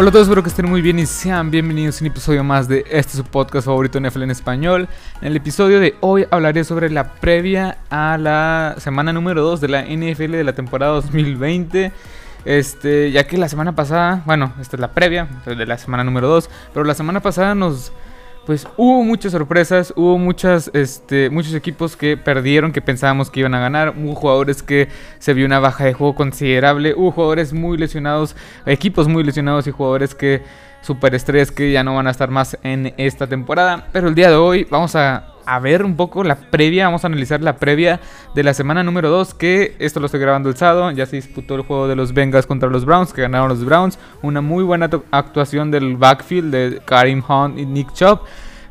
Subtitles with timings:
[0.00, 2.68] Hola a todos, espero que estén muy bien y sean bienvenidos a un episodio más
[2.68, 4.88] de este su podcast favorito NFL en español.
[5.20, 9.68] En el episodio de hoy hablaré sobre la previa a la semana número 2 de
[9.68, 11.92] la NFL de la temporada 2020.
[12.46, 16.28] Este, ya que la semana pasada, bueno, esta es la previa de la semana número
[16.28, 17.92] 2, pero la semana pasada nos
[18.50, 23.54] pues hubo muchas sorpresas, hubo muchas, este, muchos equipos que perdieron, que pensábamos que iban
[23.54, 24.88] a ganar, hubo jugadores que
[25.20, 28.34] se vio una baja de juego considerable, hubo jugadores muy lesionados,
[28.66, 30.42] equipos muy lesionados y jugadores que
[30.80, 33.86] superestrellas que ya no van a estar más en esta temporada.
[33.92, 35.28] Pero el día de hoy vamos a,
[35.58, 38.00] ver un poco la previa, vamos a analizar la previa
[38.34, 41.56] de la semana número 2, que esto lo estoy grabando el sábado, ya se disputó
[41.56, 44.88] el juego de los Bengals contra los Browns, que ganaron los Browns, una muy buena
[45.10, 48.20] actuación del backfield de Karim Hunt y Nick Chubb.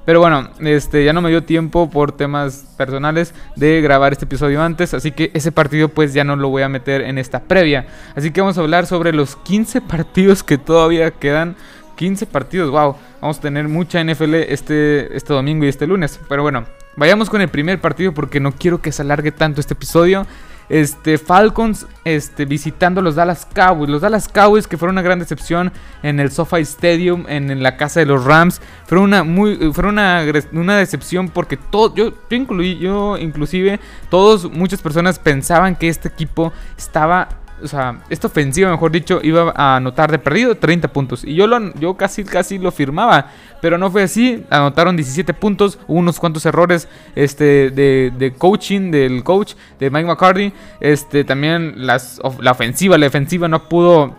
[0.06, 4.60] Pero bueno, este ya no me dio tiempo por temas personales de grabar este episodio
[4.60, 7.86] antes, así que ese partido pues ya no lo voy a meter en esta previa.
[8.16, 11.56] Así que vamos a hablar sobre los 15 partidos que todavía quedan
[12.00, 12.96] 15 partidos, wow.
[13.20, 16.18] Vamos a tener mucha NFL este, este domingo y este lunes.
[16.30, 16.64] Pero bueno,
[16.96, 20.26] vayamos con el primer partido porque no quiero que se alargue tanto este episodio.
[20.70, 23.90] Este, Falcons este, visitando los Dallas Cowboys.
[23.90, 28.00] Los Dallas Cowboys que fueron una gran decepción en el SoFi Stadium, en, la casa
[28.00, 28.62] de los Rams.
[28.86, 33.78] Fueron una, muy, fueron una, una decepción porque todo, yo, yo, incluí, yo inclusive,
[34.10, 37.28] todos, muchas personas pensaban que este equipo estaba
[37.64, 41.24] o sea, esta ofensiva, mejor dicho, iba a anotar de perdido 30 puntos.
[41.24, 43.32] Y yo, lo, yo casi, casi lo firmaba.
[43.62, 44.46] Pero no fue así.
[44.50, 45.80] Anotaron 17 puntos.
[45.88, 50.54] unos cuantos errores este, de, de, coaching del coach de Mike McCarthy.
[50.80, 54.16] Este, también las, la ofensiva, la defensiva no pudo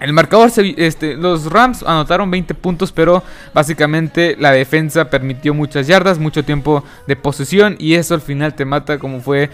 [0.00, 6.18] el marcador, este, los Rams anotaron 20 puntos, pero básicamente la defensa permitió muchas yardas,
[6.18, 9.50] mucho tiempo de posesión y eso al final te mata como fue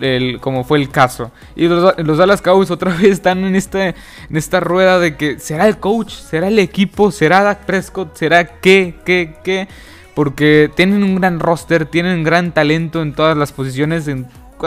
[0.00, 1.30] el, como fue el caso.
[1.54, 3.94] Y los, Dallas Cowboys otra vez están en, este,
[4.28, 8.60] en esta rueda de que será el coach, será el equipo, será Dak Prescott, será
[8.60, 9.68] qué, qué, qué.
[10.14, 14.06] Porque tienen un gran roster, tienen gran talento en todas las posiciones,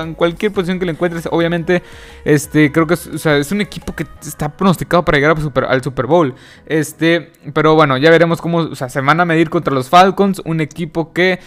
[0.02, 1.28] en cualquier posición que le encuentres.
[1.31, 1.84] Obviamente,
[2.25, 5.35] este, creo que es, es un equipo que está pronosticado para llegar
[5.68, 6.35] al Super, Bowl.
[6.66, 10.41] Este, pero bueno, ya veremos cómo se van a medir contra los Falcons.
[10.46, 11.40] Un equipo que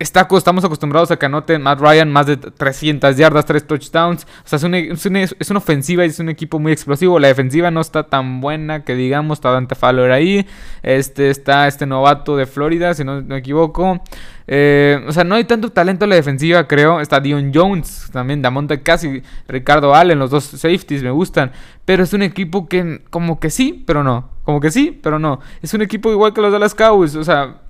[0.00, 4.26] Está, estamos acostumbrados a que anote Matt Ryan más de 300 yardas, 3 touchdowns.
[4.42, 7.18] O sea, es una, es, una, ofensiva y es un equipo muy explosivo.
[7.18, 9.36] La defensiva no está tan buena que digamos.
[9.36, 10.46] Está Dante Fowler ahí.
[10.82, 14.00] Este, está este novato de Florida, si no me equivoco.
[14.46, 17.02] Eh, o sea, no hay tanto talento en la defensiva, creo.
[17.02, 21.52] Está Dion Jones, también Damonte Casi, Ricardo Allen, los dos safeties me gustan.
[21.84, 24.30] Pero es un equipo que como que sí, pero no.
[24.44, 25.40] Como que sí, pero no.
[25.60, 27.16] Es un equipo igual que los de las Cowboys.
[27.16, 27.60] O sea,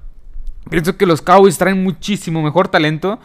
[0.70, 3.19] Pienso que los Cowboys traen muchísimo mejor talento.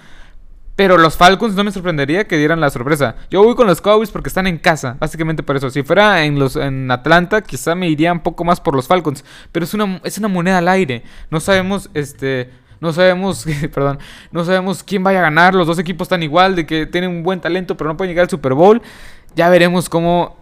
[0.75, 3.15] Pero los Falcons no me sorprendería que dieran la sorpresa.
[3.29, 5.69] Yo voy con los Cowboys porque están en casa, básicamente por eso.
[5.69, 9.23] Si fuera en los en Atlanta, quizá me iría un poco más por los Falcons,
[9.53, 11.03] pero es una es una moneda al aire.
[11.31, 12.49] No sabemos este
[12.81, 13.99] no sabemos, perdón,
[14.31, 15.55] no sabemos quién vaya a ganar.
[15.55, 18.23] Los dos equipos están igual de que tienen un buen talento, pero no pueden llegar
[18.23, 18.81] al Super Bowl.
[19.33, 20.37] Ya veremos cómo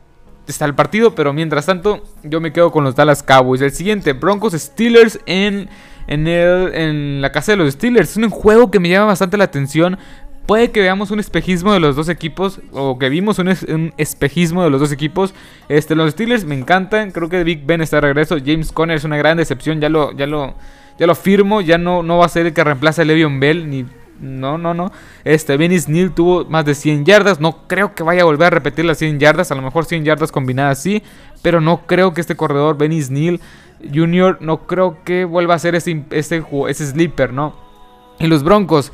[0.48, 3.62] está el partido, pero mientras tanto yo me quedo con los Dallas Cowboys.
[3.62, 5.70] El siguiente, Broncos Steelers en
[6.08, 8.12] en, el, en la casa de los Steelers.
[8.12, 9.98] Es un juego que me llama bastante la atención.
[10.46, 12.60] Puede que veamos un espejismo de los dos equipos.
[12.72, 15.34] O que vimos un, espejismo de los dos equipos.
[15.70, 17.12] Este, los Steelers me encantan.
[17.12, 18.38] Creo que Big Ben está de regreso.
[18.44, 19.80] James Conner es una gran decepción.
[19.80, 20.56] Ya lo, ya lo,
[21.00, 21.62] ya lo firmo.
[21.62, 23.70] Ya no, no va a ser el que reemplace a Le'Veon Bell.
[23.70, 23.86] Ni.
[24.20, 24.92] No, no, no.
[25.24, 27.40] Este, Benny Neal tuvo más de 100 yardas.
[27.40, 29.52] No creo que vaya a volver a repetir las 100 yardas.
[29.52, 31.04] A lo mejor 100 yardas combinadas sí.
[31.42, 33.40] Pero no creo que este corredor, Benny Neal
[33.94, 37.63] Junior no creo que vuelva a ser ese, ese, ese sleeper, ¿no?
[38.24, 38.94] Y los Broncos,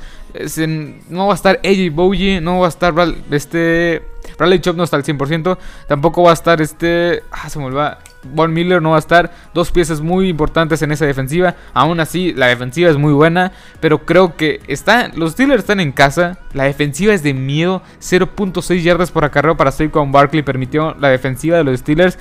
[1.07, 2.95] no va a estar AJ Bougie, no va a estar
[3.29, 4.01] este
[4.40, 5.57] Bradley Chop no está al 100%,
[5.88, 9.31] tampoco va a estar este, ah, se me olvida, Von Miller no va a estar,
[9.53, 14.03] dos piezas muy importantes en esa defensiva, aún así la defensiva es muy buena, pero
[14.03, 19.12] creo que está, los Steelers están en casa, la defensiva es de miedo, 0.6 yardas
[19.12, 22.18] por acarreo para con Barkley permitió la defensiva de los Steelers.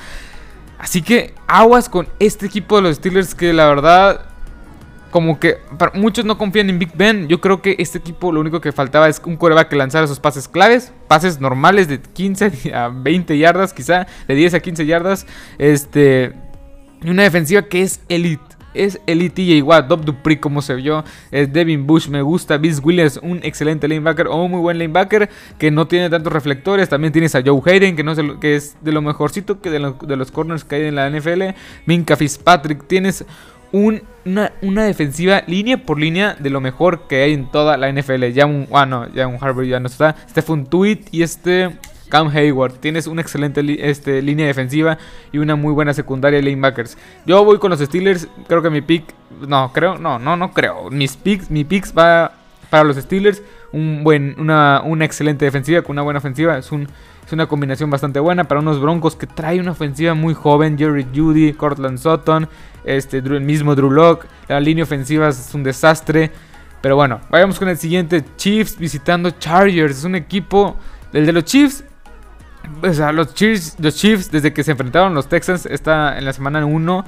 [0.79, 4.28] Así que aguas con este equipo de los Steelers que la verdad
[5.11, 5.59] como que
[5.95, 7.29] muchos no confían en Big Ben.
[7.29, 10.21] Yo creo que este equipo lo único que faltaba es un coreback que lanzara esos
[10.21, 15.27] pases claves, pases normales de 15 a 20 yardas, quizá de 10 a 15 yardas,
[15.59, 16.33] este
[17.03, 21.05] y una defensiva que es elite es el TJ Watt, Dob Dupri como se vio,
[21.31, 25.29] es Devin Bush me gusta, Vince Williams un excelente linebacker o un muy buen linebacker
[25.59, 28.77] que no tiene tantos reflectores, también tienes a Joe Hayden que, no es, que es
[28.83, 31.55] de lo mejorcito que de, los corners que hay en la NFL,
[31.87, 33.25] Minka Fitzpatrick, tienes
[33.73, 38.25] una, una, defensiva línea por línea de lo mejor que hay en toda la NFL.
[38.33, 40.17] Ya un, ah, ya un Harvard ya no está.
[40.27, 41.77] Este fue un tweet y este
[42.09, 42.75] Cam Hayward.
[42.75, 44.99] Tienes una excelente este, línea defensiva
[45.33, 46.97] y una muy buena secundaria de lanebackers.
[47.27, 48.29] Yo voy con los Steelers.
[48.47, 49.05] Creo que mi pick.
[49.47, 49.99] No, creo.
[49.99, 50.91] No, no, no creo.
[50.91, 52.33] Mis picks, mi picks va
[52.71, 53.43] para los Steelers.
[53.73, 56.57] Un buen, una, una excelente defensiva con una buena ofensiva.
[56.57, 56.89] Es un
[57.29, 60.79] es una combinación bastante buena para unos Broncos que trae una ofensiva muy joven.
[60.79, 62.49] Jerry Judy, Cortland Sutton,
[62.85, 64.27] este, el mismo Drew Locke.
[64.49, 66.33] La línea ofensiva es un desastre.
[66.81, 68.25] Pero bueno, vayamos con el siguiente.
[68.37, 69.99] Chiefs visitando Chargers.
[69.99, 70.79] Es un equipo.
[71.13, 71.85] El de los Chiefs.
[72.83, 76.33] O sea, los Chiefs, los Chiefs desde que se enfrentaron los Texans está en la
[76.33, 77.05] semana 1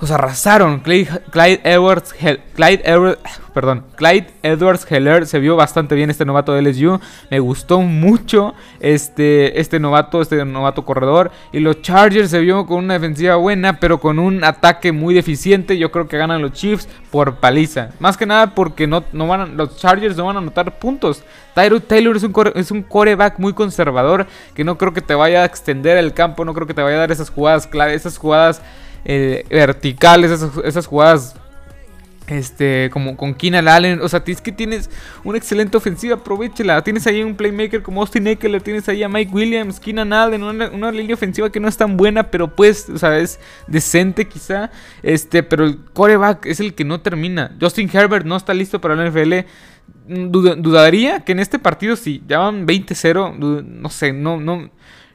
[0.00, 0.80] los arrasaron.
[0.80, 2.14] Clyde, Edwards,
[2.54, 3.18] Clyde, Edwards,
[3.52, 7.00] perdón, Clyde Edwards Heller se vio bastante bien este novato de LSU.
[7.30, 11.30] Me gustó mucho este, este novato, este novato corredor.
[11.52, 15.78] Y los Chargers se vio con una defensiva buena, pero con un ataque muy deficiente.
[15.78, 17.90] Yo creo que ganan los Chiefs por paliza.
[18.00, 21.22] Más que nada porque no, no van los Chargers no van a anotar puntos.
[21.54, 25.42] Tyrod Taylor es un, es un coreback muy conservador que no creo que te vaya
[25.42, 28.18] a extender el campo, no creo que te vaya a dar esas jugadas clave, esas
[28.18, 28.60] jugadas
[29.04, 30.30] eh, verticales,
[30.64, 31.34] esas, jugadas
[32.26, 34.00] este, como con Keenan Allen.
[34.00, 34.88] O sea, es que tienes
[35.24, 36.82] una excelente ofensiva, aprovechela.
[36.82, 40.90] Tienes ahí un playmaker como Austin Eckler, tienes ahí a Mike Williams, Keenan Allen, una,
[40.90, 44.70] línea ofensiva que no es tan buena, pero pues, o sea, es decente quizá.
[45.02, 47.54] Este, pero el coreback es el que no termina.
[47.60, 49.46] Justin Herbert no está listo para la NFL.
[50.06, 54.70] dudaría que en este partido, si ya van 20-0, no sé, no, no.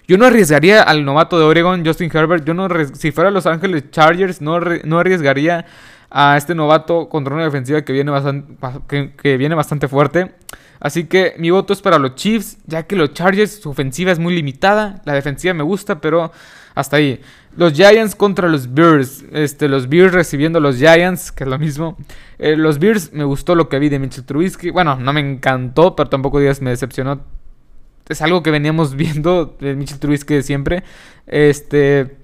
[0.10, 2.44] Yo no arriesgaría al novato de Oregon, Justin Herbert.
[2.44, 5.68] Yo no si fuera Los Ángeles Chargers, no, no arriesgaría
[6.10, 10.32] a este novato contra una defensiva que viene, bastante, que, viene bastante fuerte.
[10.80, 14.18] Así que mi voto es para los Chiefs, ya que los Chargers, su ofensiva es
[14.18, 15.00] muy limitada.
[15.06, 16.32] La defensiva me gusta, pero
[16.74, 17.22] hasta ahí.
[17.56, 19.24] Los Giants contra los Bears.
[19.32, 21.98] Este, los Bears recibiendo a los Giants, que es lo mismo.
[22.40, 24.72] Eh, los Bears me gustó lo que vi de Mitchell Trubisky.
[24.72, 27.22] Bueno, no me encantó, pero tampoco días me decepcionó
[28.10, 30.84] es algo que veníamos viendo de Mitchell Trubisky de siempre.
[31.28, 32.18] Este,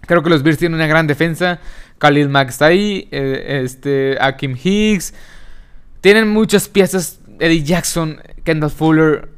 [0.00, 1.60] creo que los Bears tienen una gran defensa.
[1.98, 5.14] Khalil Mack está ahí, eh, este, Akim Higgs.
[6.00, 7.20] Tienen muchas piezas.
[7.38, 9.28] Eddie Jackson, Kendall Fuller,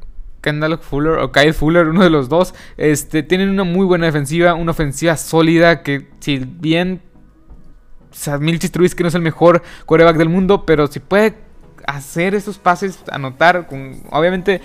[0.40, 2.54] Kendall Fuller o Kyle Fuller, uno de los dos.
[2.76, 7.02] Este, tienen una muy buena defensiva, una ofensiva sólida que si bien
[8.10, 11.34] o sea, Mitchell Trubisky no es el mejor quarterback del mundo, pero si puede
[11.86, 14.60] hacer esos pases, anotar, con, obviamente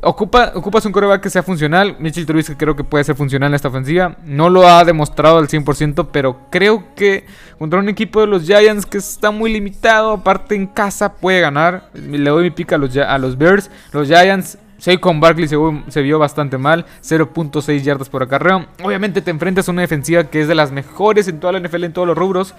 [0.00, 1.96] Ocupa, ocupas un coreback que sea funcional.
[1.98, 4.16] Mitchell Trubisky creo que puede ser funcional en esta ofensiva.
[4.24, 7.26] No lo ha demostrado al 100%, pero creo que
[7.58, 11.90] contra un equipo de los Giants que está muy limitado, aparte en casa, puede ganar.
[11.94, 13.70] Le doy mi pica a los, a los Bears.
[13.92, 14.58] Los Giants
[15.00, 15.56] con Barkley se,
[15.88, 18.66] se, vio bastante mal, 0.6 yardas por acarreo.
[18.82, 21.84] Obviamente te enfrentas a una defensiva que es de las mejores en toda la NFL
[21.84, 22.54] en todos los rubros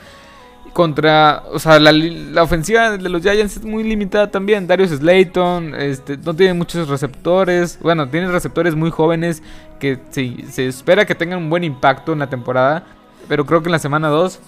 [0.74, 4.68] contra, o sea, la, ofensiva de los Giants es muy limitada también.
[4.68, 7.80] Darius Slayton, este, no tiene muchos receptores.
[7.82, 9.44] Bueno, tiene receptores muy jóvenes
[9.80, 12.86] que se espera que tengan un buen impacto en la temporada.
[13.28, 14.40] Pero creo que en la semana 2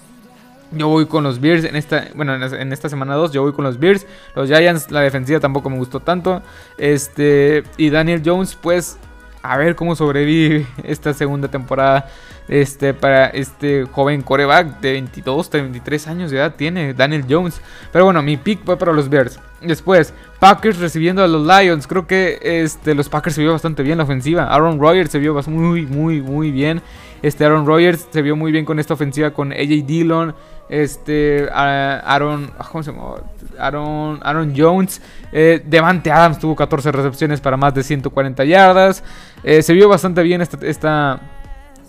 [0.72, 1.64] yo voy con los Bears.
[1.64, 4.06] En esta, bueno, en esta semana 2 yo voy con los Bears.
[4.34, 6.42] Los Giants, la defensiva tampoco me gustó tanto.
[6.78, 8.98] Este, y Daniel Jones, pues,
[9.42, 12.08] a ver cómo sobrevive esta segunda temporada
[12.48, 17.60] este, para este joven coreback de 22, 23 años de edad tiene Daniel Jones.
[17.92, 19.38] Pero bueno, mi pick fue para los Bears.
[19.60, 21.86] Después, Packers recibiendo a los Lions.
[21.86, 24.44] Creo que este, los Packers se vio bastante bien la ofensiva.
[24.44, 26.82] Aaron Rodgers se vio muy, muy, muy bien.
[27.22, 30.34] Este Aaron Rodgers se vio muy bien con esta ofensiva con AJ Dillon.
[30.68, 33.14] Este Aaron, ah, ¿cómo se llama?
[33.58, 35.02] Aaron, Aaron Jones.
[35.32, 39.04] Eh, Devante Adams tuvo 14 recepciones para más de 140 yardas.
[39.42, 41.20] Eh, se vio bastante bien esta, esta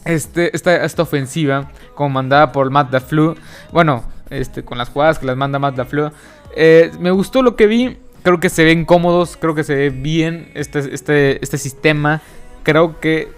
[0.05, 3.37] este, esta, esta ofensiva comandada por Matt LaFleur.
[3.71, 6.11] Bueno, este, con las jugadas que las manda Matt LaFleur.
[6.55, 7.97] Eh, me gustó lo que vi.
[8.23, 9.37] Creo que se ven cómodos.
[9.37, 12.21] Creo que se ve bien este, este, este sistema.
[12.63, 13.29] Creo que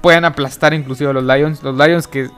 [0.00, 1.62] pueden aplastar inclusive a los Lions.
[1.62, 2.28] Los Lions que,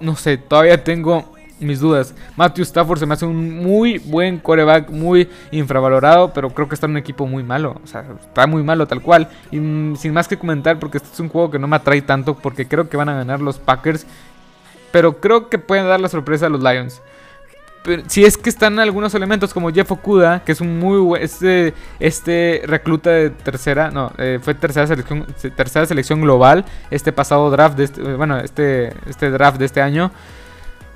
[0.00, 2.14] no sé, todavía tengo mis dudas.
[2.36, 6.86] Matthew Stafford se me hace un muy buen coreback, muy infravalorado, pero creo que está
[6.86, 7.80] en un equipo muy malo.
[7.82, 9.28] O sea, está muy malo tal cual.
[9.50, 12.02] Y mm, sin más que comentar, porque este es un juego que no me atrae
[12.02, 14.06] tanto, porque creo que van a ganar los Packers.
[14.90, 17.00] Pero creo que pueden dar la sorpresa a los Lions.
[18.06, 21.74] si es que están algunos elementos como Jeff Okuda, que es un muy buen, este,
[22.00, 27.76] este recluta de tercera, no, eh, fue tercera selección, tercera selección global, este pasado draft,
[27.76, 30.10] de este, bueno, este, este draft de este año.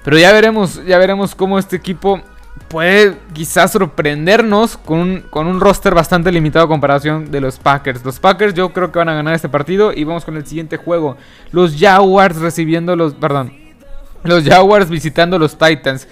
[0.05, 2.21] Pero ya veremos, ya veremos cómo este equipo
[2.69, 8.05] puede quizás sorprendernos con un, con un roster bastante limitado a comparación de los Packers.
[8.05, 10.77] Los Packers yo creo que van a ganar este partido y vamos con el siguiente
[10.77, 11.17] juego.
[11.51, 13.53] Los Jaguars recibiendo los, perdón,
[14.25, 16.09] los Jaguars visitando los Titans.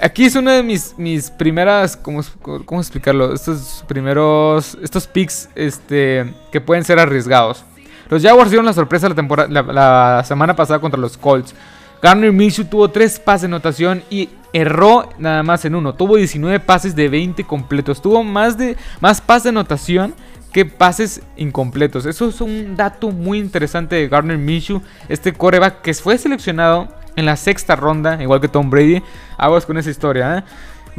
[0.00, 2.22] Aquí es una de mis, mis primeras, ¿cómo,
[2.64, 3.34] ¿cómo, explicarlo?
[3.34, 7.64] Estos primeros, estos picks este, que pueden ser arriesgados.
[8.08, 11.54] Los Jaguars dieron la sorpresa la, la, semana pasada contra los Colts.
[12.02, 15.94] Garner Minshew tuvo 3 pases de anotación y erró nada más en uno.
[15.94, 18.00] Tuvo 19 pases de 20 completos.
[18.00, 20.14] Tuvo más, de, más pases de anotación
[20.52, 22.06] que pases incompletos.
[22.06, 24.80] Eso es un dato muy interesante de Garner Minshew.
[25.08, 29.02] Este coreback que fue seleccionado en la sexta ronda, igual que Tom Brady.
[29.36, 30.44] Aguas con esa historia, ¿eh?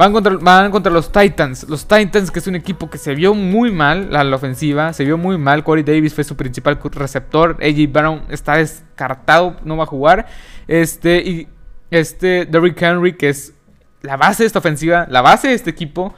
[0.00, 1.68] Van contra, van contra los Titans.
[1.68, 4.94] Los Titans, que es un equipo que se vio muy mal a la ofensiva.
[4.94, 5.62] Se vio muy mal.
[5.62, 7.58] Corey Davis fue su principal receptor.
[7.60, 10.26] AJ Brown está descartado, no va a jugar.
[10.68, 11.48] Este, y
[11.90, 13.52] este Derrick Henry, que es
[14.00, 16.14] la base de esta ofensiva, la base de este equipo,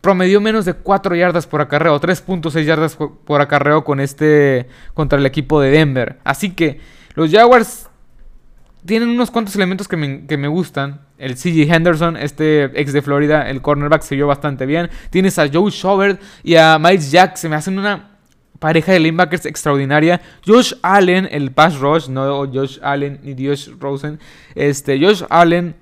[0.00, 5.26] promedió menos de 4 yardas por acarreo, 3.6 yardas por acarreo con este contra el
[5.26, 6.18] equipo de Denver.
[6.24, 6.80] Así que
[7.14, 7.90] los Jaguars
[8.84, 11.00] tienen unos cuantos elementos que me, gustan.
[11.18, 14.90] El CJ Henderson, este ex de Florida, el cornerback se vio bastante bien.
[15.10, 17.36] Tienes a Joe Schobert y a Miles Jack.
[17.36, 18.18] Se me hacen una
[18.58, 20.20] pareja de linebackers extraordinaria.
[20.46, 24.18] Josh Allen, el pass rush, no Josh Allen ni Josh Rosen.
[24.54, 25.76] Este, Josh Allen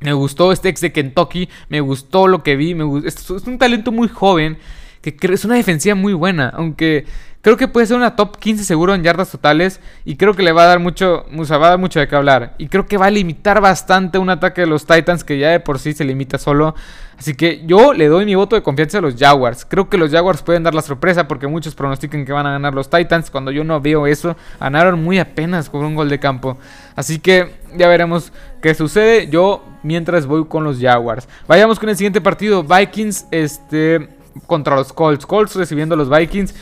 [0.00, 3.90] me gustó este ex de Kentucky, me gustó lo que vi, me es un talento
[3.90, 4.58] muy joven,
[5.02, 7.04] que es una defensiva muy buena, aunque
[7.40, 9.80] Creo que puede ser una top 15 seguro en yardas totales.
[10.04, 12.16] Y creo que le va a dar mucho, o va a dar mucho de qué
[12.16, 12.54] hablar.
[12.58, 15.60] Y creo que va a limitar bastante un ataque de los Titans que ya de
[15.60, 16.74] por sí se limita solo.
[17.16, 19.64] Así que yo le doy mi voto de confianza a los Jaguars.
[19.64, 22.74] Creo que los Jaguars pueden dar la sorpresa porque muchos pronostican que van a ganar
[22.74, 23.30] los Titans.
[23.30, 26.58] Cuando yo no veo eso, ganaron muy apenas con un gol de campo.
[26.96, 29.28] Así que ya veremos qué sucede.
[29.28, 31.28] Yo mientras voy con los Jaguars.
[31.46, 32.64] Vayamos con el siguiente partido.
[32.64, 34.08] Vikings este,
[34.46, 35.24] contra los Colts.
[35.24, 36.54] Colts recibiendo a los Vikings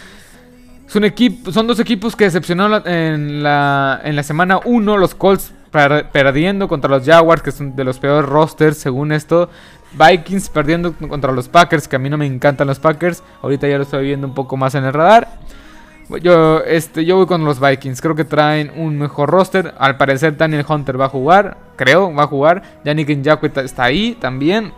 [0.87, 4.97] son dos equipos que decepcionaron en la, en la semana 1.
[4.97, 5.53] Los Colts
[6.13, 9.51] perdiendo contra los Jaguars, que son de los peores rosters según esto.
[9.93, 13.23] Vikings perdiendo contra los Packers, que a mí no me encantan los Packers.
[13.43, 15.29] Ahorita ya lo estoy viendo un poco más en el radar.
[16.23, 18.01] Yo, este, yo voy con los Vikings.
[18.01, 19.75] Creo que traen un mejor roster.
[19.79, 21.57] Al parecer Daniel Hunter va a jugar.
[21.77, 22.63] Creo, va a jugar.
[22.85, 24.73] Yannick Njakwe está ahí también.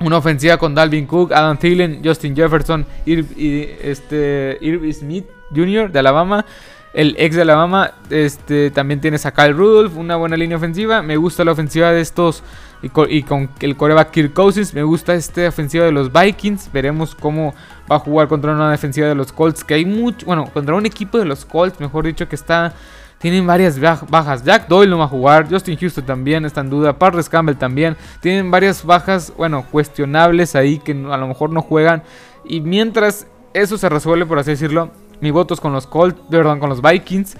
[0.00, 5.24] Una ofensiva con Dalvin Cook, Adam Thielen, Justin Jefferson, y este, Irby Smith
[5.54, 5.90] Jr.
[5.90, 6.44] de Alabama.
[6.92, 11.02] El ex de Alabama, este, también tienes a Kyle Rudolph, una buena línea ofensiva.
[11.02, 12.42] Me gusta la ofensiva de estos
[12.82, 12.88] y
[13.22, 14.72] con, el coreback Kirk Cousins.
[14.72, 16.72] Me gusta esta ofensiva de los Vikings.
[16.72, 17.54] Veremos cómo
[17.90, 19.62] va a jugar contra una defensiva de los Colts.
[19.62, 22.72] Que hay mucho, bueno, contra un equipo de los Colts, mejor dicho, que está
[23.18, 24.44] tienen varias bajas.
[24.44, 25.48] Jack Doyle no va a jugar.
[25.50, 26.98] Justin Houston también está en duda.
[26.98, 27.96] Parris Campbell también.
[28.20, 32.02] Tienen varias bajas, bueno, cuestionables ahí que a lo mejor no juegan.
[32.44, 36.60] Y mientras eso se resuelve, por así decirlo, mi voto es con los Colts, perdón,
[36.60, 37.36] con los Vikings,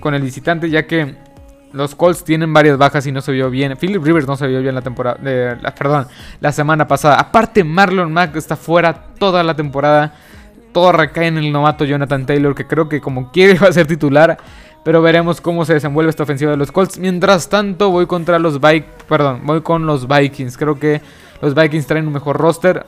[0.00, 1.16] con el visitante, ya que
[1.72, 3.76] los Colts tienen varias bajas y no se vio bien.
[3.76, 5.18] Philip Rivers no se vio bien la temporada,
[5.78, 6.06] perdón,
[6.40, 7.16] la semana pasada.
[7.16, 10.14] Aparte, Marlon Mack está fuera toda la temporada.
[10.72, 13.86] Todo recae en el novato Jonathan Taylor, que creo que como quiere va a ser
[13.86, 14.38] titular.
[14.82, 16.98] Pero veremos cómo se desenvuelve esta ofensiva de los Colts.
[16.98, 19.04] Mientras tanto, voy contra los Vikings.
[19.08, 20.56] Perdón, voy con los Vikings.
[20.56, 21.02] Creo que
[21.42, 22.86] los Vikings traen un mejor roster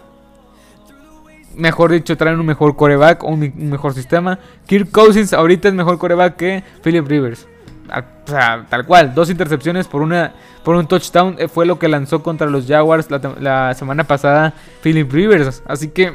[1.56, 4.38] mejor dicho, traen un mejor coreback o un, mejor sistema.
[4.66, 7.46] Kirk Cousins ahorita es mejor coreback que Philip Rivers.
[7.88, 10.32] O sea, tal cual, dos intercepciones por una
[10.62, 15.10] por un touchdown eh, fue lo que lanzó contra los Jaguars la, semana pasada Philip
[15.12, 15.62] Rivers.
[15.66, 16.14] Así que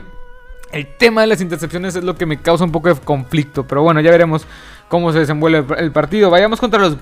[0.71, 3.67] el tema de las intercepciones es lo que me causa un poco de conflicto.
[3.67, 4.47] Pero bueno, ya veremos
[4.87, 6.29] cómo se desenvuelve el partido.
[6.29, 6.97] Vayamos contra los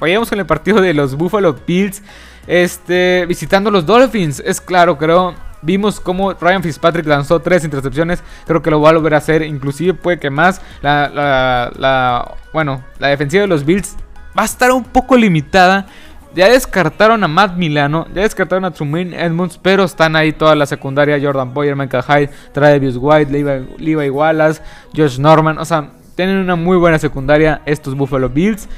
[0.00, 2.02] vayamos con el partido de los Buffalo Bills.
[2.46, 4.40] Este, visitando los Dolphins.
[4.44, 8.22] Es claro, creo Vimos cómo Ryan Fitzpatrick lanzó tres intercepciones.
[8.46, 9.42] Creo que lo va a volver a hacer.
[9.42, 10.60] Inclusive puede que más.
[10.82, 13.96] La, bueno, la defensiva de los Bills
[14.38, 15.86] va a estar un poco limitada.
[16.34, 20.66] Ya descartaron a Matt Milano, ya descartaron a Trumaine Edmonds, pero están ahí toda la
[20.66, 24.62] secundaria: Jordan Boyer, Michael Hyde, Travis White, Levi, Levi Wallace,
[24.94, 25.58] Josh Norman.
[25.58, 28.68] O sea, tienen una muy buena secundaria estos Buffalo Bills.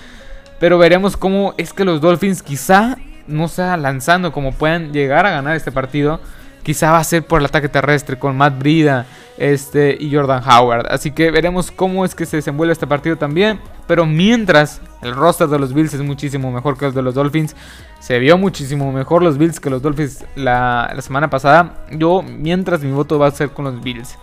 [0.60, 2.96] Pero veremos cómo es que los Dolphins quizá
[3.26, 6.20] no sea lanzando como puedan llegar a ganar este partido.
[6.62, 9.06] Quizá va a ser por el ataque terrestre con Matt Brida
[9.38, 10.86] este, y Jordan Howard.
[10.90, 13.58] Así que veremos cómo es que se desenvuelve este partido también.
[13.86, 17.56] Pero mientras el roster de los Bills es muchísimo mejor que el de los Dolphins,
[17.98, 21.84] se vio muchísimo mejor los Bills que los Dolphins la, la semana pasada.
[21.90, 24.16] Yo, mientras mi voto va a ser con los Bills.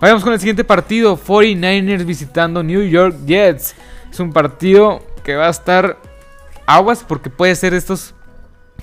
[0.00, 3.74] Vayamos con el siguiente partido: 49ers visitando New York Jets.
[4.10, 5.98] Es un partido que va a estar
[6.66, 8.14] aguas porque puede ser estos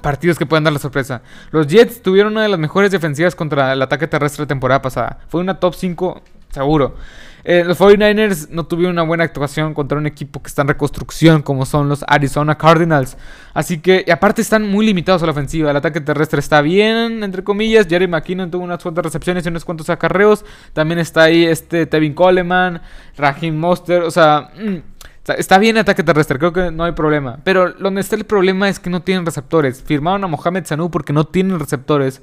[0.01, 1.21] partidos que pueden dar la sorpresa.
[1.51, 5.19] Los Jets tuvieron una de las mejores defensivas contra el ataque terrestre la temporada pasada.
[5.27, 6.95] Fue una top 5 seguro.
[7.43, 11.41] Eh, los 49ers no tuvieron una buena actuación contra un equipo que está en reconstrucción
[11.41, 13.17] como son los Arizona Cardinals.
[13.53, 15.71] Así que, aparte están muy limitados a la ofensiva.
[15.71, 17.87] El ataque terrestre está bien, entre comillas.
[17.87, 20.43] Jerry McKinnon tuvo unas cuantas recepciones y unos cuantos acarreos.
[20.73, 22.81] También está ahí este Tevin Coleman,
[23.17, 24.03] Raheem Monster.
[24.03, 24.98] O sea, mm,
[25.33, 27.39] está bien ataque terrestre, creo que no hay problema.
[27.43, 29.83] Pero donde está el problema es que no tienen receptores.
[29.83, 32.21] Firmaron a Mohamed Sanu porque no tienen receptores.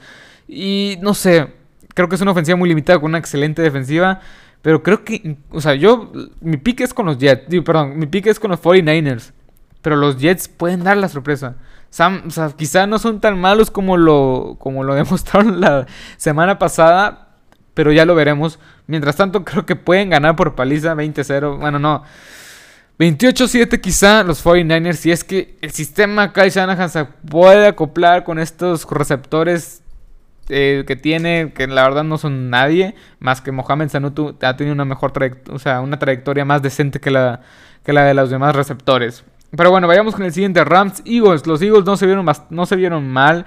[0.49, 1.49] Y no sé,
[1.95, 4.21] creo que es una ofensiva muy limitada con una excelente defensiva.
[4.63, 8.27] Pero creo que, o sea, yo, mi pick es con los Jets, perdón, mi pick
[8.27, 9.33] es con los 49ers.
[9.81, 11.57] Pero los Jets pueden dar la sorpresa.
[11.91, 15.87] Sam, o sea, quizá no son tan malos como lo, como lo demostraron la
[16.17, 17.29] semana pasada,
[17.75, 18.59] pero ya lo veremos.
[18.87, 21.59] Mientras tanto, creo que pueden ganar por paliza 20-0.
[21.59, 22.03] Bueno, no.
[22.99, 24.95] 28-7 quizá los 49ers.
[24.95, 29.83] Si es que el sistema Kai Shanahan se puede acoplar con estos receptores
[30.49, 34.75] eh, que tiene, que la verdad no son nadie, más que Mohamed Sanutu ha tenido
[34.75, 37.41] una mejor trayectoria, o sea, una trayectoria más decente que la,
[37.85, 39.25] que la de los demás receptores.
[39.55, 41.47] Pero bueno, vayamos con el siguiente, Rams Eagles.
[41.47, 43.45] Los Eagles no se vieron, no se vieron mal.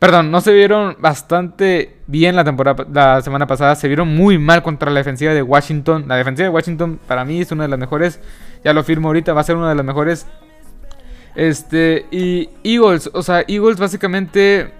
[0.00, 3.76] Perdón, no se vieron bastante bien la temporada la semana pasada.
[3.76, 6.06] Se vieron muy mal contra la defensiva de Washington.
[6.08, 8.18] La defensiva de Washington para mí es una de las mejores.
[8.64, 10.26] Ya lo firmo ahorita, va a ser una de las mejores.
[11.36, 14.72] Este, y Eagles, o sea, Eagles básicamente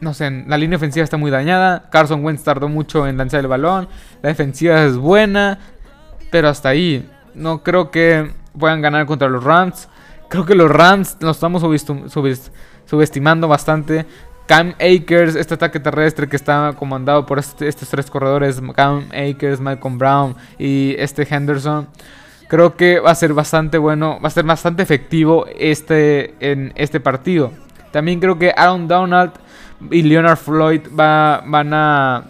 [0.00, 1.88] no sé, la línea ofensiva está muy dañada.
[1.90, 3.88] Carson Wentz tardó mucho en lanzar el balón.
[4.22, 5.58] La defensiva es buena.
[6.30, 7.08] Pero hasta ahí.
[7.34, 9.88] No creo que puedan ganar contra los Rams.
[10.28, 11.62] Creo que los Rams los estamos
[12.84, 14.06] subestimando bastante.
[14.48, 19.98] Cam Akers, este ataque terrestre que está comandado por estos tres corredores, Cam Akers, Malcolm
[19.98, 21.86] Brown y este Henderson,
[22.48, 26.98] creo que va a ser bastante bueno, va a ser bastante efectivo este, en este
[26.98, 27.52] partido.
[27.90, 29.32] También creo que Aaron Donald
[29.90, 32.24] y Leonard Floyd va, van a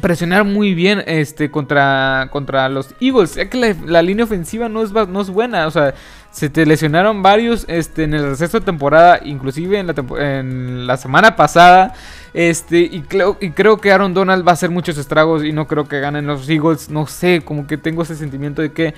[0.00, 3.34] presionar muy bien este, contra, contra los Eagles.
[3.34, 5.66] Ya que la, línea ofensiva no es, no es buena.
[5.66, 5.94] O sea,
[6.30, 10.96] se te lesionaron varios este, en el receso de temporada, inclusive en la, en la
[10.96, 11.94] semana pasada.
[12.34, 15.66] Este, y, creo, y creo que Aaron Donald va a hacer muchos estragos y no
[15.66, 16.90] creo que ganen los Eagles.
[16.90, 18.94] No sé, como que tengo ese sentimiento de que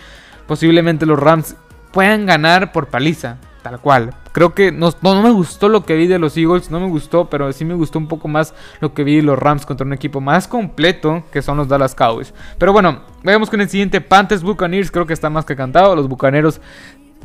[0.47, 1.57] posiblemente los Rams
[1.93, 3.39] puedan ganar por paliza.
[3.63, 4.15] Tal cual.
[4.33, 7.53] Creo que no, me gustó lo que vi de los Eagles, no me gustó, pero
[7.53, 10.21] sí me gustó un poco más lo que vi de los Rams contra un equipo
[10.21, 12.33] más completo que son los Dallas Cowboys.
[12.59, 15.95] Pero bueno, veamos con el siguiente Panthers Buccaneers, creo que está más que cantado.
[15.95, 16.61] Los Bucaneros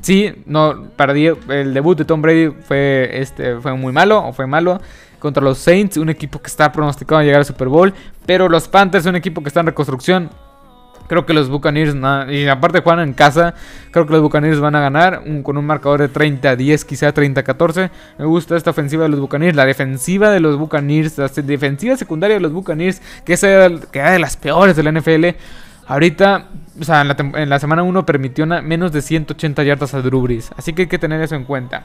[0.01, 4.45] sí, no perdí el debut de Tom Brady fue este fue muy malo o fue
[4.45, 4.79] malo
[5.19, 7.93] contra los Saints, un equipo que está pronosticado a llegar al Super Bowl,
[8.27, 10.29] pero los Panthers un equipo que está en reconstrucción,
[11.07, 11.95] Creo que los Buccaneers,
[12.31, 13.53] y aparte juegan en casa,
[13.91, 17.91] creo que los Buccaneers van a ganar con un marcador de 30-10, quizá 30-14.
[18.17, 22.35] Me gusta esta ofensiva de los Buccaneers, la defensiva de los Buccaneers, la defensiva secundaria
[22.35, 25.25] de los Buccaneers, que es que era de las peores de la NFL.
[25.87, 26.47] Ahorita,
[26.79, 30.51] o sea, en la, semana 1 permitió menos de 180 yardas a Drew Brees.
[30.57, 31.83] Así que hay que tener eso en cuenta.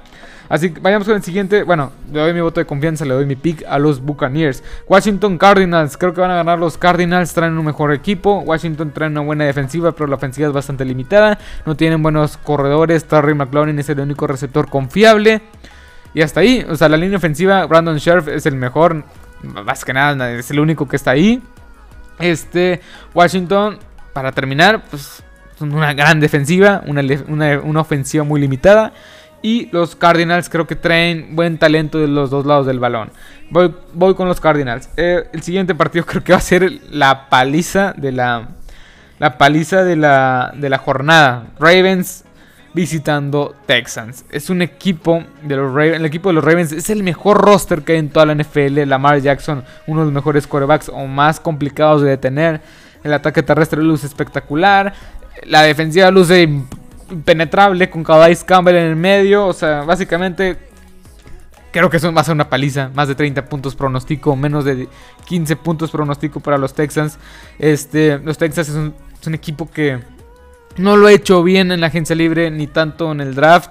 [0.49, 1.65] Así que vayamos con el siguiente.
[1.65, 4.65] Bueno, le doy mi voto de confianza, le doy mi pick a los Buccaneers.
[4.89, 7.35] Washington Cardinals, creo que van a ganar los Cardinals.
[7.35, 8.39] Traen un mejor equipo.
[8.41, 11.39] Washington trae una buena defensiva, pero la ofensiva es bastante limitada.
[11.67, 13.05] No tienen buenos corredores.
[13.05, 15.43] Terry McLaurin es el único receptor confiable.
[16.15, 19.05] Y hasta ahí, o sea, la línea ofensiva, Brandon Scherf es el mejor.
[19.43, 21.43] Más que nada, es el único que está ahí.
[22.19, 22.81] Este,
[23.15, 23.79] Washington
[24.13, 25.23] para terminar, pues
[25.61, 28.93] una gran defensiva, una, ofensiva muy limitada.
[29.43, 33.11] Y los Cardinals creo que traen buen talento de los dos lados del balón.
[33.49, 34.91] Voy, voy con los Cardinals.
[34.99, 38.49] Eh, el siguiente partido creo que va a ser la paliza de la,
[39.19, 41.47] la paliza de la, de la jornada.
[41.59, 42.25] Ravens
[42.73, 44.25] visitando Texans.
[44.31, 47.83] Es un equipo de los Ravens, el equipo de los Ravens es el mejor roster
[47.83, 48.85] que hay en toda la NFL.
[48.87, 52.61] Lamar Jackson, uno de los mejores quarterbacks o más complicados de detener.
[53.03, 54.93] El ataque terrestre luce espectacular.
[55.45, 56.43] La defensiva luce
[57.11, 59.47] impenetrable con Calais Campbell en el medio.
[59.47, 60.71] O sea, básicamente
[61.71, 62.91] creo que eso va a ser una paliza.
[62.95, 64.89] Más de 30 puntos pronostico, menos de
[65.27, 67.19] 15 puntos pronostico para los Texans.
[67.59, 70.01] Este, los Texans es un, equipo que
[70.77, 73.71] no lo ha hecho bien en la agencia libre ni tanto en el draft.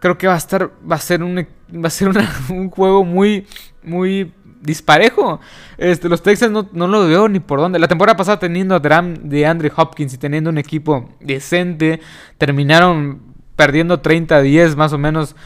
[0.00, 2.08] Creo que va a estar, va a ser un, va a ser
[2.48, 3.46] un juego muy,
[3.82, 5.40] muy disparejo.
[5.76, 7.78] Este, los Texans no, no, lo veo ni por dónde.
[7.78, 12.00] La temporada pasada teniendo a Dram de Andrew Hopkins y teniendo un equipo decente,
[12.38, 13.20] terminaron
[13.56, 15.36] perdiendo 30-10 más o menos.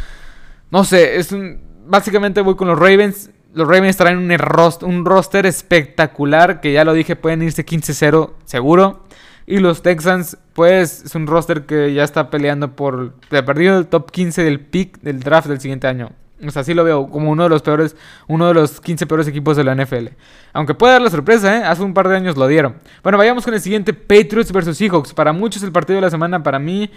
[0.70, 1.34] No sé, es
[1.86, 3.30] básicamente voy con los Ravens.
[3.54, 4.30] Los Ravens traen un,
[4.82, 9.06] un roster espectacular que ya lo dije, pueden irse 15-0 seguro.
[9.46, 13.14] Y los Texans, pues es un roster que ya está peleando por...
[13.30, 16.10] perdido el top 15 del pick del draft del siguiente año.
[16.44, 17.96] O sea, sí lo veo como uno de los peores,
[18.26, 20.08] uno de los 15 peores equipos de la NFL.
[20.52, 21.64] Aunque puede dar la sorpresa, ¿eh?
[21.64, 22.76] Hace un par de años lo dieron.
[23.02, 25.14] Bueno, vayamos con el siguiente, Patriots versus Seahawks.
[25.14, 26.90] Para muchos el partido de la semana, para mí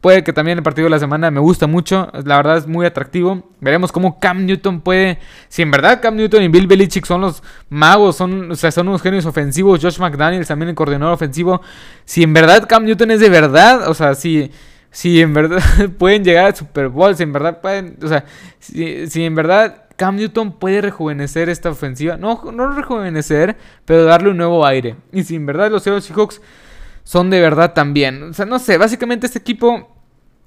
[0.00, 2.10] puede que también el partido de la semana me gusta mucho.
[2.24, 3.50] La verdad es muy atractivo.
[3.60, 5.18] Veremos cómo Cam Newton puede...
[5.48, 8.88] Si en verdad Cam Newton y Bill Belichick son los magos, son, o sea, son
[8.88, 9.80] unos genios ofensivos.
[9.82, 11.60] Josh McDaniels también el coordinador ofensivo.
[12.04, 14.50] Si en verdad Cam Newton es de verdad, o sea, si
[14.96, 15.60] si en verdad
[15.98, 18.24] pueden llegar al Super Bowl, si en verdad pueden, o sea,
[18.58, 24.38] si, en verdad Cam Newton puede rejuvenecer esta ofensiva, no, no rejuvenecer, pero darle un
[24.38, 24.96] nuevo aire.
[25.12, 26.40] Y si en verdad los Seahawks
[27.04, 29.95] son de verdad también, o sea, no sé, básicamente este equipo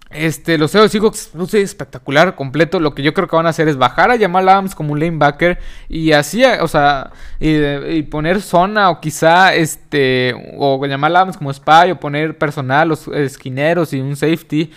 [0.09, 2.79] este, los Seattle Seahawks luce espectacular, completo.
[2.79, 4.99] Lo que yo creo que van a hacer es bajar a Jamal Adams como un
[4.99, 11.53] lanebacker y así, o sea, y, poner zona o quizá, este, o Jamal Adams como
[11.53, 14.71] spy o poner personal, los esquineros y un safety.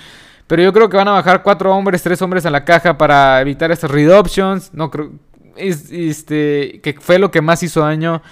[0.46, 3.40] Pero yo creo que van a bajar cuatro hombres, tres hombres a la caja para
[3.40, 4.74] evitar estas read options.
[4.74, 5.12] No creo,
[5.56, 8.22] este, que fue lo que más hizo daño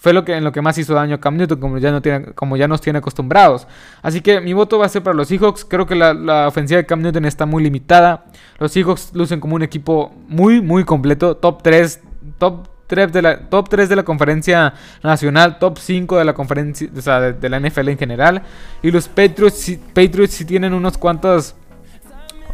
[0.00, 2.26] fue lo que, en lo que más hizo daño Cam Newton, como ya, no tiene,
[2.32, 3.66] como ya nos tiene acostumbrados.
[4.00, 5.64] Así que mi voto va a ser para los Seahawks.
[5.64, 8.26] Creo que la, ofensiva de Cam Newton está muy limitada.
[8.58, 11.36] Los Seahawks lucen como un equipo muy, muy completo.
[11.36, 12.00] Top 3,
[12.38, 16.88] top 3 de la, top 3 de la conferencia nacional, top 5 de la conferencia,
[16.96, 18.42] o sea, de, la NFL en general.
[18.82, 21.56] Y los Patriots, Patriots sí tienen unos cuantos,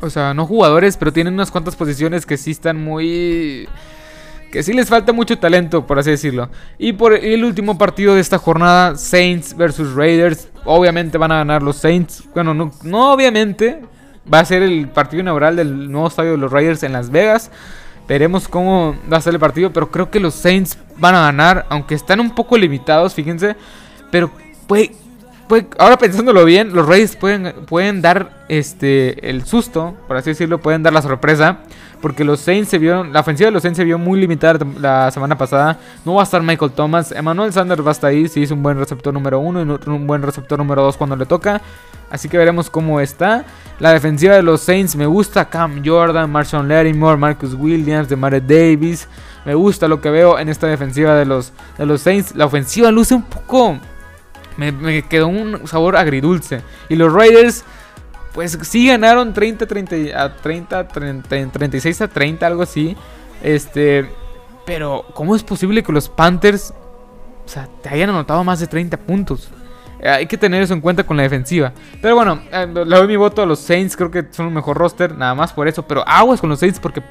[0.01, 3.69] o sea, no jugadores, pero tienen unas cuantas posiciones que sí están muy
[4.55, 6.49] que sí les falta mucho talento, por así decirlo.
[6.79, 10.47] Y por el último partido de esta jornada, Saints versus Raiders.
[10.65, 12.23] Obviamente van a ganar los Saints.
[12.33, 13.83] Bueno, no, no obviamente.
[14.33, 17.51] Va a ser el partido inaugural del nuevo estadio de los Raiders en Las Vegas.
[18.07, 19.73] Veremos cómo va a ser el partido.
[19.73, 21.67] Pero creo que los Saints van a ganar.
[21.69, 23.57] Aunque están un poco limitados, fíjense.
[24.13, 24.31] Pero
[24.69, 24.93] puede,
[25.79, 30.85] ahora pensándolo bien, los Raiders pueden, pueden dar este el susto, por así decirlo, pueden
[30.85, 31.59] dar la sorpresa.
[32.05, 35.11] Porque los Saints se vieron, la ofensiva de los Saints se vio muy limitada la
[35.11, 35.79] semana pasada.
[36.05, 37.11] No va a estar Michael Thomas.
[37.13, 38.29] Emmanuel Sanders va a estar ahí.
[38.29, 41.25] Si es un buen receptor número uno y un buen receptor número dos cuando le
[41.25, 41.63] toca.
[42.11, 43.47] Así que veremos cómo está.
[43.79, 45.49] La defensiva de los Saints me gusta.
[45.49, 49.09] Cam Jordan, Marshawn Lattimore, Marcus Williams, Demare Davis.
[49.47, 52.37] Me gusta lo que veo en esta defensiva de los, de los Saints.
[52.37, 53.79] La ofensiva luce un poco...
[54.59, 56.61] Me quedó un sabor agridulce.
[56.91, 57.65] Y los Raiders
[58.35, 62.97] pues sí ganaron 30, 30 a 30, 30, 36 a 30, algo así.
[63.43, 64.11] Este,
[64.67, 66.75] pero ¿cómo es posible que los Panthers,
[67.45, 69.51] o sea, te hayan anotado más de 30 puntos?
[70.05, 71.73] Hay que tener eso en cuenta con la defensiva.
[72.01, 73.97] Pero bueno, eh, le doy mi voto a los Saints.
[73.97, 75.87] Creo que son un mejor roster, nada más por eso.
[75.87, 77.03] Pero aguas con los Saints porque,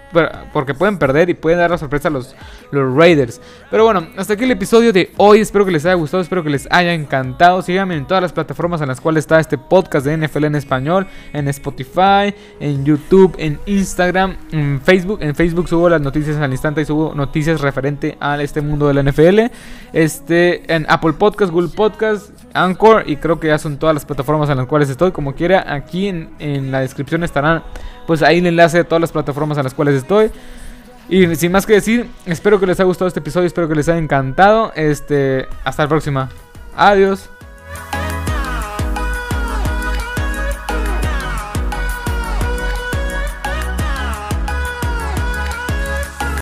[0.51, 2.36] porque pueden perder y pueden dar la sorpresa a los,
[2.71, 3.41] los Raiders.
[3.71, 5.39] Pero bueno, hasta aquí el episodio de hoy.
[5.39, 7.62] Espero que les haya gustado, espero que les haya encantado.
[7.62, 11.08] Síganme en todas las plataformas en las cuales está este podcast de NFL en español:
[11.34, 15.19] en Spotify, en YouTube, en Instagram, en Facebook.
[15.21, 18.93] En Facebook subo las noticias al instante y subo noticias referente a este mundo de
[18.93, 19.39] la NFL.
[19.93, 24.49] Este, en Apple Podcast, Google Podcast, Anchor y creo que ya son todas las plataformas
[24.49, 25.11] en las cuales estoy.
[25.11, 27.63] Como quiera, aquí en, la descripción estarán
[28.07, 30.31] pues ahí el enlace de todas las plataformas en las cuales estoy.
[31.09, 33.89] Y sin más que decir, espero que les haya gustado este episodio, espero que les
[33.89, 34.71] haya encantado.
[34.75, 36.29] Este, hasta la próxima.
[36.75, 37.29] Adiós.